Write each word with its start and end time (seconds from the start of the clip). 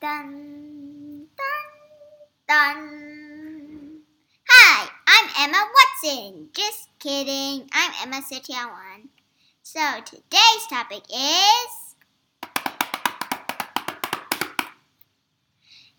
Dun, 0.00 1.26
dun, 1.36 1.66
dun. 2.48 4.00
Hi, 4.48 4.88
I'm 5.06 5.28
Emma 5.38 5.68
Watson. 5.74 6.48
Just 6.54 6.88
kidding. 6.98 7.68
I'm 7.70 7.92
Emma 8.02 8.22
Setiawan. 8.22 9.08
So 9.62 9.80
today's 10.06 10.66
topic 10.70 11.02
is. 11.10 11.94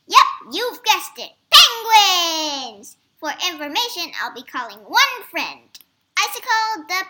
Yep, 0.07 0.27
you've 0.51 0.83
guessed 0.83 1.19
it. 1.19 1.33
Penguins! 1.51 2.97
For 3.19 3.29
information, 3.51 4.11
I'll 4.19 4.33
be 4.33 4.41
calling 4.41 4.79
one 4.79 5.23
friend. 5.29 5.69
Icicle 6.17 6.85
the 6.87 7.03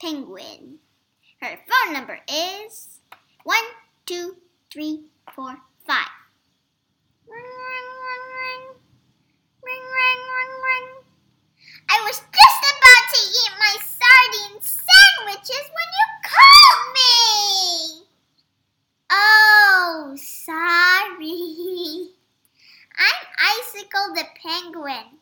penguin. 0.00 0.80
Her 1.40 1.56
phone 1.68 1.92
number 1.92 2.18
is 2.28 2.98
one, 3.44 3.62
two, 4.04 4.36
three, 4.72 5.04
four, 5.32 5.58
five. 5.86 6.08
Ring, 7.26 7.42
ring, 7.42 7.88
ring, 8.04 8.24
ring. 8.36 8.62
Ring, 9.64 9.84
ring, 9.96 10.20
ring, 10.34 10.52
ring. 10.64 10.88
I 11.88 12.00
was 12.04 12.18
just 12.20 12.62
about 12.74 13.04
to 13.14 13.20
eat 13.40 13.52
my 13.58 13.74
sardine 13.80 14.60
sandwiches 14.60 15.66
when 15.74 15.88
you 15.96 16.06
called 16.30 16.84
me. 16.94 17.10
Oh, 19.10 20.14
sorry. 20.16 22.12
I'm 22.98 23.24
Icicle 23.38 24.14
the 24.14 24.26
penguin. 24.40 25.18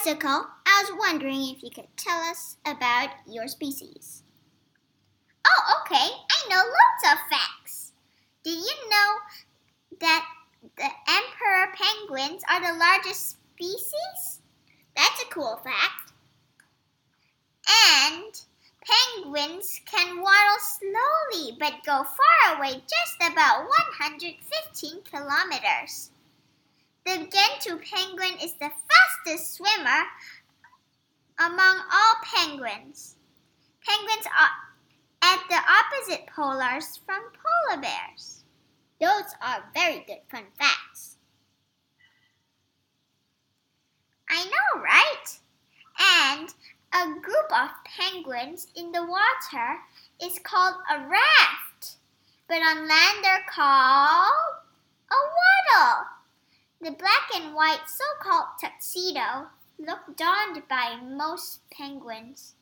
Icicle, 0.00 0.46
I 0.66 0.82
was 0.82 0.98
wondering 0.98 1.54
if 1.54 1.62
you 1.62 1.68
could 1.68 1.88
tell 1.98 2.18
us 2.22 2.56
about 2.64 3.10
your 3.26 3.46
species. 3.48 4.22
Oh, 5.46 5.82
okay. 5.82 5.96
I 5.96 6.48
know 6.48 6.56
lots 6.56 7.12
of 7.12 7.18
facts. 7.30 7.92
Did 8.42 8.56
you 8.56 8.90
know 8.90 9.16
that 10.00 10.26
the 10.78 10.84
emperor 10.84 11.74
penguins 11.74 12.42
are 12.50 12.60
the 12.60 12.78
largest 12.78 13.36
species? 13.52 14.40
That's 14.96 15.22
a 15.22 15.34
cool 15.34 15.60
fact. 15.62 16.12
And 17.92 18.40
penguins 18.80 19.82
can 19.84 20.22
waddle 20.22 20.60
slowly 20.60 21.58
but 21.60 21.84
go 21.84 22.04
far 22.04 22.56
away 22.56 22.72
just 22.72 23.32
about 23.32 23.68
115 23.68 25.02
kilometers. 25.02 26.10
The 27.20 27.26
Gentoo 27.26 27.78
penguin 27.84 28.38
is 28.42 28.54
the 28.54 28.70
fastest 28.70 29.52
swimmer 29.52 30.04
among 31.38 31.82
all 31.92 32.14
penguins. 32.24 33.16
Penguins 33.86 34.26
are 34.26 34.48
at 35.20 35.40
the 35.50 35.56
opposite 35.56 36.26
polars 36.34 36.98
from 37.04 37.20
polar 37.68 37.82
bears. 37.82 38.44
Those 39.02 39.34
are 39.42 39.70
very 39.74 40.02
good 40.06 40.20
fun 40.30 40.44
facts. 40.58 41.18
I 44.30 44.42
know, 44.44 44.80
right? 44.80 45.38
And 46.00 46.48
a 46.94 47.20
group 47.20 47.52
of 47.52 47.68
penguins 47.84 48.68
in 48.76 48.92
the 48.92 49.04
water 49.04 49.76
is 50.22 50.38
called 50.38 50.76
a 50.90 51.00
raft, 51.00 51.96
but 52.48 52.62
on 52.62 52.88
land 52.88 53.18
they're 53.22 53.44
called 53.50 54.54
a 55.10 55.20
waddle. 55.76 56.06
The 56.82 56.92
black 56.92 57.29
and 57.40 57.54
white 57.54 57.86
so 57.86 58.04
called 58.20 58.46
tuxedo 58.60 59.48
look 59.78 60.16
donned 60.16 60.62
by 60.68 60.98
most 61.02 61.60
penguins 61.70 62.54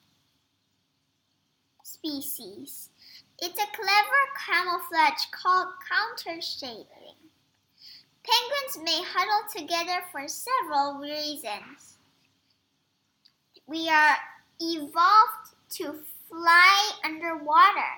species. 1.82 2.90
It's 3.40 3.58
a 3.58 3.66
clever 3.74 4.22
camouflage 4.46 5.24
called 5.32 5.68
counter 5.88 6.40
shading. 6.40 7.16
Penguins 8.22 8.84
may 8.84 9.02
huddle 9.04 9.48
together 9.54 10.04
for 10.12 10.28
several 10.28 10.98
reasons. 10.98 11.96
We 13.66 13.88
are 13.88 14.16
evolved 14.60 15.54
to 15.70 15.94
fly 16.28 16.90
underwater. 17.04 17.94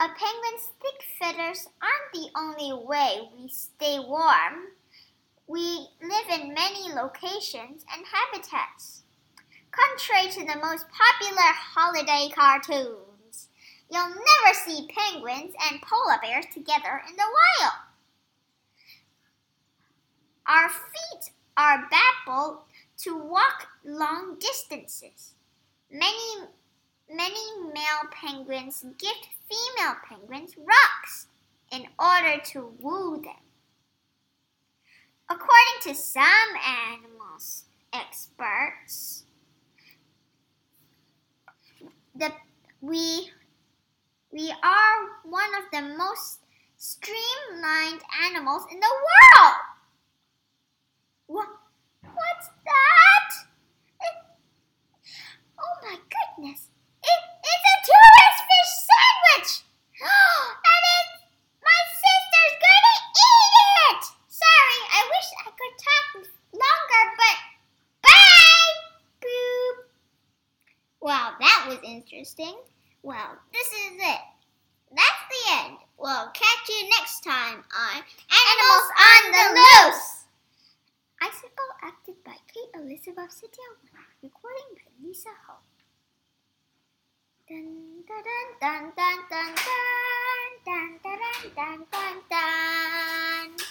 A 0.00 0.08
penguin's 0.08 0.72
thick 0.80 1.02
feathers 1.18 1.68
aren't 1.80 2.12
the 2.12 2.28
only 2.36 2.84
way 2.86 3.28
we 3.38 3.48
stay 3.48 3.98
warm. 3.98 4.72
We 5.48 5.88
live 6.02 6.40
in 6.40 6.54
many 6.54 6.92
locations 6.92 7.84
and 7.94 8.04
habitats. 8.04 9.02
Contrary 9.70 10.30
to 10.32 10.40
the 10.40 10.60
most 10.60 10.86
popular 10.88 11.52
holiday 11.54 12.32
cartoons, 12.34 13.48
you'll 13.90 14.08
never 14.08 14.54
see 14.54 14.88
penguins 14.88 15.54
and 15.70 15.80
polar 15.82 16.18
bears 16.20 16.46
together 16.52 17.00
in 17.08 17.14
the 17.14 17.22
wild. 17.22 17.74
Our 20.48 20.68
feet 20.68 21.30
are 21.56 21.88
baffled 21.90 22.62
to 22.98 23.16
walk 23.16 23.68
long 23.84 24.38
distances. 24.40 25.34
Many, 25.90 26.48
many 27.08 27.60
male 27.72 28.10
penguins 28.10 28.84
gift 28.98 29.28
female 29.48 29.96
penguins 30.08 30.56
rocks 30.56 31.26
in 31.70 31.86
order 31.98 32.42
to 32.46 32.72
woo 32.80 33.22
them. 33.22 33.45
According 35.28 35.78
to 35.82 35.94
some 35.94 36.50
animals 36.64 37.64
experts, 37.92 39.24
the 42.14 42.32
we 42.80 43.30
we 44.32 44.52
are 44.62 44.96
one 45.24 45.50
of 45.56 45.64
the 45.72 45.96
most 45.96 46.40
streamlined 46.76 48.02
animals 48.24 48.62
in 48.70 48.78
the 48.80 48.94
world. 49.06 49.54
What? 51.26 51.48
What's 52.02 52.48
that? 52.64 53.30
It, 54.00 54.16
oh 55.58 55.74
my 55.82 55.96
goodness! 55.96 56.68
It, 57.02 57.20
it's 57.42 57.66
a 57.72 57.76
tourist 57.88 58.40
fish 58.46 58.72
sandwich. 58.86 59.50
and 60.04 60.82
it's 60.96 61.16
my 61.64 61.80
sister's 61.90 62.56
gonna 62.62 62.96
eat 63.16 63.52
it. 63.88 64.02
Sorry, 64.28 64.80
I 64.94 65.00
wish 65.10 65.28
I 65.42 65.50
could 65.50 65.76
talk 65.80 66.06
longer, 66.52 67.04
but 67.16 67.38
bye. 68.04 68.72
Boop. 69.22 69.76
That 71.40 71.66
was 71.68 71.78
interesting. 71.84 72.56
Well, 73.02 73.36
this 73.52 73.66
is 73.68 73.92
it. 74.00 74.20
That's 74.90 75.22
the 75.30 75.42
end. 75.64 75.76
We'll 75.98 76.28
catch 76.32 76.68
you 76.68 76.88
next 76.98 77.20
time 77.22 77.64
on 77.74 77.96
Animals 78.30 78.88
on 78.96 79.22
the 79.32 79.60
Loose. 79.60 80.24
Icicle 81.20 81.70
acted 81.82 82.14
by 82.24 82.36
Kate 82.52 82.80
Elizabeth 82.80 83.32
Setiawan. 83.32 84.04
Recording 84.22 84.76
by 84.76 85.06
Lisa 85.06 85.30
Ho. 85.48 85.54
Dun 87.48 88.04
dun 88.06 88.22
dun 88.60 88.92
dun 88.92 88.92
dun 88.96 89.20
dun 89.30 89.54
dun 90.64 90.98
dun 91.02 91.20
dun 91.22 91.52
dun 91.54 91.86
dun 91.90 92.16
dun. 92.30 93.65